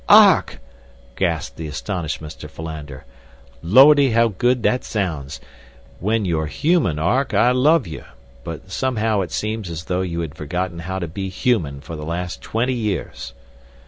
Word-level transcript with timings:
"Ark!" 0.09 0.59
gasped 1.15 1.57
the 1.57 1.67
astonished 1.67 2.23
Mr. 2.23 2.49
Philander. 2.49 3.05
"Lordy, 3.61 4.09
how 4.09 4.29
good 4.29 4.63
that 4.63 4.83
sounds! 4.83 5.39
When 5.99 6.25
you're 6.25 6.47
human, 6.47 6.97
Ark, 6.97 7.35
I 7.35 7.51
love 7.51 7.85
you; 7.85 8.05
but 8.43 8.71
somehow 8.71 9.21
it 9.21 9.31
seems 9.31 9.69
as 9.69 9.83
though 9.83 10.01
you 10.01 10.21
had 10.21 10.33
forgotten 10.33 10.79
how 10.79 10.97
to 10.97 11.07
be 11.07 11.29
human 11.29 11.81
for 11.81 11.95
the 11.95 12.03
last 12.03 12.41
twenty 12.41 12.73
years." 12.73 13.35